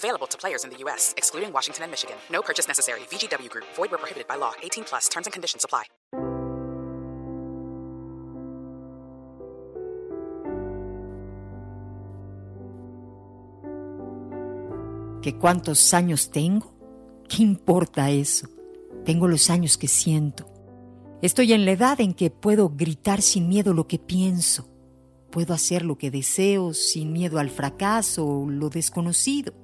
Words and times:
Available 0.00 0.26
to 0.28 0.38
players 0.38 0.64
in 0.64 0.70
the 0.70 0.78
U.S., 0.84 1.12
excluding 1.18 1.52
Washington 1.52 1.84
and 1.84 1.90
Michigan. 1.92 2.16
No 2.32 2.40
purchase 2.40 2.66
necessary. 2.66 3.00
VGW 3.10 3.50
Group. 3.50 3.66
Void 3.76 3.90
where 3.90 3.98
prohibited 3.98 4.26
by 4.26 4.36
law. 4.36 4.52
18 4.62 4.84
plus. 4.84 5.08
Terms 5.10 5.26
and 5.26 5.32
conditions 5.32 5.64
apply. 5.64 5.84
¿Que 15.20 15.36
cuántos 15.38 15.92
años 15.92 16.30
tengo? 16.30 16.72
¿Qué 17.28 17.42
importa 17.42 18.10
eso? 18.10 18.48
Tengo 19.04 19.28
los 19.28 19.50
años 19.50 19.76
que 19.76 19.86
siento. 19.86 20.46
Estoy 21.20 21.52
en 21.52 21.66
la 21.66 21.72
edad 21.72 22.00
en 22.00 22.14
que 22.14 22.30
puedo 22.30 22.70
gritar 22.70 23.20
sin 23.20 23.50
miedo 23.50 23.74
lo 23.74 23.86
que 23.86 23.98
pienso. 23.98 24.66
Puedo 25.30 25.52
hacer 25.52 25.84
lo 25.84 25.98
que 25.98 26.10
deseo 26.10 26.72
sin 26.72 27.12
miedo 27.12 27.38
al 27.38 27.50
fracaso 27.50 28.26
o 28.26 28.48
lo 28.48 28.70
desconocido. 28.70 29.59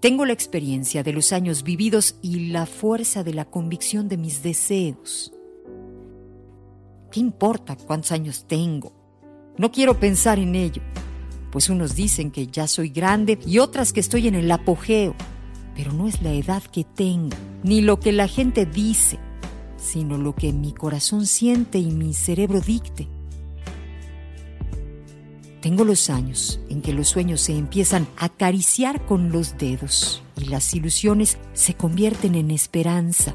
Tengo 0.00 0.24
la 0.24 0.32
experiencia 0.32 1.02
de 1.02 1.12
los 1.12 1.30
años 1.30 1.62
vividos 1.62 2.16
y 2.22 2.48
la 2.48 2.64
fuerza 2.64 3.22
de 3.22 3.34
la 3.34 3.44
convicción 3.44 4.08
de 4.08 4.16
mis 4.16 4.42
deseos. 4.42 5.30
¿Qué 7.12 7.20
importa 7.20 7.76
cuántos 7.76 8.10
años 8.12 8.46
tengo? 8.48 8.94
No 9.58 9.70
quiero 9.70 10.00
pensar 10.00 10.38
en 10.38 10.54
ello, 10.54 10.80
pues 11.52 11.68
unos 11.68 11.96
dicen 11.96 12.30
que 12.30 12.46
ya 12.46 12.66
soy 12.66 12.88
grande 12.88 13.38
y 13.44 13.58
otras 13.58 13.92
que 13.92 14.00
estoy 14.00 14.26
en 14.26 14.36
el 14.36 14.50
apogeo, 14.50 15.14
pero 15.76 15.92
no 15.92 16.08
es 16.08 16.22
la 16.22 16.32
edad 16.32 16.62
que 16.62 16.84
tengo, 16.84 17.36
ni 17.62 17.82
lo 17.82 18.00
que 18.00 18.12
la 18.12 18.26
gente 18.26 18.64
dice, 18.64 19.18
sino 19.76 20.16
lo 20.16 20.34
que 20.34 20.54
mi 20.54 20.72
corazón 20.72 21.26
siente 21.26 21.78
y 21.78 21.90
mi 21.90 22.14
cerebro 22.14 22.62
dicte. 22.62 23.06
Tengo 25.60 25.84
los 25.84 26.08
años 26.08 26.58
en 26.70 26.80
que 26.80 26.94
los 26.94 27.08
sueños 27.08 27.42
se 27.42 27.56
empiezan 27.56 28.06
a 28.16 28.26
acariciar 28.26 29.04
con 29.04 29.30
los 29.30 29.58
dedos 29.58 30.22
y 30.38 30.46
las 30.46 30.72
ilusiones 30.72 31.36
se 31.52 31.74
convierten 31.74 32.34
en 32.34 32.50
esperanza. 32.50 33.34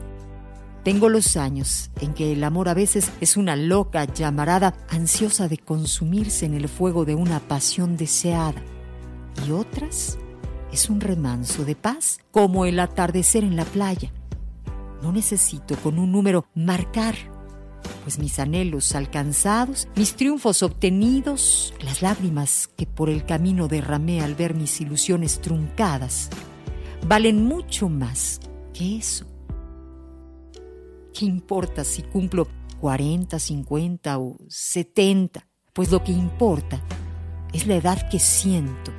Tengo 0.83 1.09
los 1.09 1.37
años 1.37 1.91
en 2.01 2.15
que 2.15 2.31
el 2.31 2.43
amor 2.43 2.67
a 2.67 2.73
veces 2.73 3.11
es 3.21 3.37
una 3.37 3.55
loca 3.55 4.05
llamarada 4.05 4.73
ansiosa 4.89 5.47
de 5.47 5.59
consumirse 5.59 6.47
en 6.47 6.55
el 6.55 6.67
fuego 6.67 7.05
de 7.05 7.13
una 7.13 7.39
pasión 7.39 7.95
deseada 7.95 8.63
y 9.47 9.51
otras 9.51 10.17
es 10.71 10.89
un 10.89 11.01
remanso 11.01 11.63
de 11.63 11.75
paz 11.75 12.19
como 12.31 12.65
el 12.65 12.79
atardecer 12.79 13.43
en 13.43 13.55
la 13.55 13.65
playa. 13.65 14.11
No 15.03 15.11
necesito 15.11 15.75
con 15.77 15.99
un 15.99 16.11
número 16.11 16.45
marcar 16.55 17.15
pues 18.05 18.19
mis 18.19 18.37
anhelos 18.37 18.93
alcanzados, 18.93 19.87
mis 19.95 20.15
triunfos 20.15 20.61
obtenidos, 20.61 21.73
las 21.83 22.03
lágrimas 22.03 22.69
que 22.77 22.85
por 22.85 23.09
el 23.09 23.25
camino 23.25 23.67
derramé 23.67 24.21
al 24.21 24.35
ver 24.35 24.53
mis 24.53 24.79
ilusiones 24.79 25.41
truncadas, 25.41 26.29
valen 27.07 27.43
mucho 27.43 27.89
más 27.89 28.39
que 28.75 28.97
eso. 28.97 29.25
¿Qué 31.15 31.25
importa 31.25 31.83
si 31.83 32.03
cumplo 32.03 32.47
40, 32.79 33.39
50 33.39 34.19
o 34.19 34.37
70? 34.49 35.47
Pues 35.73 35.91
lo 35.91 36.03
que 36.03 36.11
importa 36.11 36.79
es 37.53 37.65
la 37.65 37.77
edad 37.77 38.07
que 38.07 38.19
siento. 38.19 38.91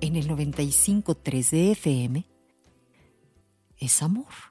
En 0.00 0.16
el 0.16 0.26
95.3 0.26 1.50
de 1.50 1.72
FM, 1.72 2.30
es 3.80 4.02
amor. 4.02 4.49